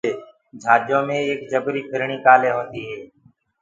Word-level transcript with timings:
جھاجو 0.61 0.99
مي 1.07 1.17
ايڪ 1.25 1.39
جبريٚ 1.51 1.89
ڦرڻيٚ 1.91 2.23
ڪآلي 2.25 2.49
هونديٚ 2.55 2.87
هي 2.89 2.99